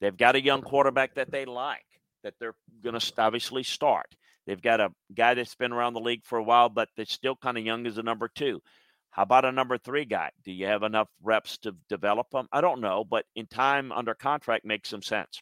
they've 0.00 0.16
got 0.16 0.36
a 0.36 0.44
young 0.44 0.62
quarterback 0.62 1.14
that 1.14 1.32
they 1.32 1.44
like, 1.46 1.84
that 2.22 2.34
they're 2.38 2.54
going 2.82 2.98
to 2.98 3.12
obviously 3.18 3.62
start. 3.62 4.14
They've 4.46 4.62
got 4.62 4.80
a 4.80 4.92
guy 5.12 5.34
that's 5.34 5.54
been 5.54 5.72
around 5.72 5.94
the 5.94 6.00
league 6.00 6.24
for 6.24 6.38
a 6.38 6.42
while, 6.42 6.68
but 6.68 6.88
that's 6.96 7.12
still 7.12 7.36
kind 7.36 7.58
of 7.58 7.64
young 7.64 7.86
as 7.86 7.98
a 7.98 8.02
number 8.02 8.28
two. 8.28 8.62
How 9.10 9.22
about 9.22 9.44
a 9.44 9.52
number 9.52 9.78
three 9.78 10.04
guy? 10.04 10.30
Do 10.44 10.52
you 10.52 10.66
have 10.66 10.82
enough 10.82 11.08
reps 11.22 11.58
to 11.58 11.74
develop 11.88 12.28
him? 12.32 12.46
I 12.52 12.60
don't 12.60 12.80
know, 12.80 13.02
but 13.02 13.24
in 13.34 13.46
time 13.46 13.90
under 13.90 14.14
contract 14.14 14.64
makes 14.64 14.88
some 14.88 15.02
sense. 15.02 15.40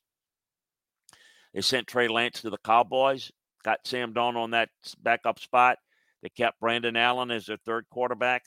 They 1.52 1.60
sent 1.60 1.86
Trey 1.86 2.08
Lance 2.08 2.40
to 2.42 2.50
the 2.50 2.58
Cowboys, 2.64 3.30
got 3.62 3.86
Sam 3.86 4.14
Darnold 4.14 4.36
on 4.36 4.50
that 4.52 4.70
backup 5.02 5.38
spot. 5.38 5.78
They 6.22 6.28
kept 6.30 6.60
Brandon 6.60 6.96
Allen 6.96 7.30
as 7.30 7.46
their 7.46 7.58
third 7.58 7.86
quarterback. 7.90 8.44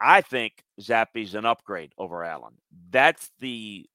I 0.00 0.22
think 0.22 0.64
Zappe's 0.80 1.34
an 1.34 1.46
upgrade 1.46 1.92
over 1.96 2.24
Allen. 2.24 2.54
That's 2.90 3.30
the 3.38 3.86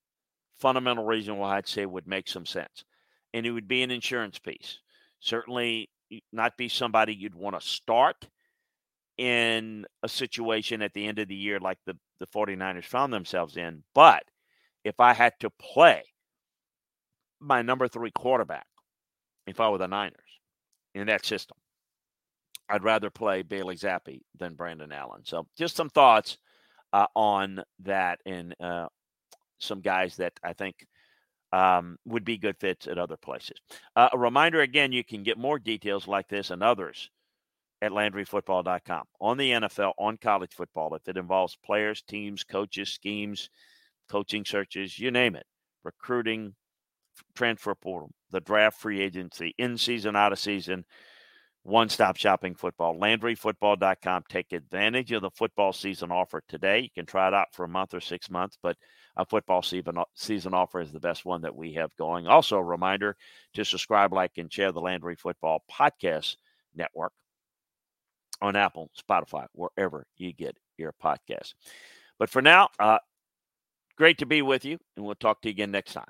fundamental 0.59 1.05
reason 1.05 1.37
why 1.37 1.57
I'd 1.57 1.67
say 1.67 1.85
would 1.85 2.07
make 2.07 2.27
some 2.27 2.45
sense. 2.45 2.85
And 3.33 3.45
it 3.45 3.51
would 3.51 3.67
be 3.67 3.83
an 3.83 3.91
insurance 3.91 4.39
piece 4.39 4.79
certainly 5.19 5.89
not 6.31 6.57
be 6.57 6.69
somebody 6.69 7.13
you'd 7.13 7.35
want 7.35 7.59
to 7.59 7.65
start 7.65 8.27
in 9.17 9.85
a 10.01 10.09
situation 10.09 10.81
at 10.81 10.93
the 10.93 11.05
end 11.05 11.19
of 11.19 11.27
the 11.27 11.35
year 11.35 11.59
like 11.59 11.77
the, 11.85 11.95
the 12.19 12.27
49ers 12.27 12.85
found 12.85 13.11
themselves 13.11 13.57
in. 13.57 13.83
But 13.93 14.23
if 14.83 14.99
I 14.99 15.13
had 15.13 15.33
to 15.41 15.49
play 15.49 16.03
my 17.39 17.61
number 17.61 17.87
three 17.87 18.11
quarterback, 18.11 18.65
if 19.45 19.59
I 19.59 19.69
were 19.69 19.77
the 19.77 19.87
Niners 19.87 20.15
in 20.95 21.07
that 21.07 21.25
system, 21.25 21.57
I'd 22.69 22.83
rather 22.83 23.09
play 23.09 23.41
Bailey 23.41 23.75
Zappe 23.75 24.21
than 24.37 24.55
Brandon 24.55 24.91
Allen. 24.91 25.21
So 25.25 25.47
just 25.57 25.75
some 25.75 25.89
thoughts 25.89 26.37
uh, 26.93 27.07
on 27.15 27.61
that 27.83 28.19
and 28.25 28.55
uh, 28.59 28.87
some 29.59 29.81
guys 29.81 30.15
that 30.17 30.33
I 30.43 30.53
think– 30.53 30.75
um, 31.51 31.97
would 32.05 32.25
be 32.25 32.37
good 32.37 32.57
fits 32.59 32.87
at 32.87 32.97
other 32.97 33.17
places. 33.17 33.57
Uh, 33.95 34.09
a 34.13 34.17
reminder 34.17 34.61
again, 34.61 34.91
you 34.91 35.03
can 35.03 35.23
get 35.23 35.37
more 35.37 35.59
details 35.59 36.07
like 36.07 36.27
this 36.27 36.51
and 36.51 36.61
others 36.61 37.09
at 37.81 37.91
LandryFootball.com 37.91 39.03
on 39.21 39.37
the 39.37 39.51
NFL, 39.51 39.93
on 39.97 40.17
college 40.17 40.53
football. 40.53 40.93
If 40.95 41.07
it 41.07 41.17
involves 41.17 41.57
players, 41.63 42.01
teams, 42.01 42.43
coaches, 42.43 42.89
schemes, 42.89 43.49
coaching 44.09 44.45
searches, 44.45 44.99
you 44.99 45.11
name 45.11 45.35
it, 45.35 45.45
recruiting, 45.83 46.55
transfer 47.35 47.75
portal, 47.75 48.11
the 48.31 48.41
draft, 48.41 48.79
free 48.79 49.01
agency, 49.01 49.53
in 49.57 49.77
season, 49.77 50.15
out 50.15 50.33
of 50.33 50.39
season, 50.39 50.85
one 51.69 51.89
stop 51.89 52.17
shopping 52.17 52.55
football. 52.55 52.95
LandryFootball.com. 52.99 54.23
Take 54.27 54.51
advantage 54.51 55.11
of 55.11 55.21
the 55.21 55.29
football 55.31 55.71
season 55.71 56.11
offer 56.11 56.41
today. 56.47 56.79
You 56.79 56.89
can 56.89 57.05
try 57.05 57.27
it 57.27 57.33
out 57.33 57.53
for 57.53 57.63
a 57.63 57.69
month 57.69 57.93
or 57.93 58.01
six 58.01 58.29
months, 58.29 58.57
but 58.61 58.75
a 59.15 59.25
football 59.25 59.61
season, 59.61 59.97
season 60.15 60.53
offer 60.53 60.81
is 60.81 60.91
the 60.91 60.99
best 60.99 61.25
one 61.25 61.41
that 61.41 61.55
we 61.55 61.73
have 61.73 61.95
going. 61.97 62.27
Also, 62.27 62.57
a 62.57 62.63
reminder 62.63 63.15
to 63.53 63.63
subscribe, 63.63 64.13
like, 64.13 64.31
and 64.37 64.51
share 64.51 64.71
the 64.71 64.81
Landry 64.81 65.15
Football 65.15 65.63
Podcast 65.71 66.35
Network 66.75 67.13
on 68.41 68.55
Apple, 68.55 68.89
Spotify, 68.99 69.45
wherever 69.53 70.05
you 70.17 70.33
get 70.33 70.57
your 70.77 70.93
podcasts. 71.03 71.53
But 72.17 72.29
for 72.29 72.41
now, 72.41 72.69
uh, 72.79 72.99
great 73.97 74.19
to 74.19 74.25
be 74.25 74.41
with 74.41 74.65
you, 74.65 74.77
and 74.95 75.05
we'll 75.05 75.15
talk 75.15 75.41
to 75.41 75.49
you 75.49 75.53
again 75.53 75.71
next 75.71 75.93
time. 75.93 76.09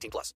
18 0.01 0.09
plus. 0.09 0.33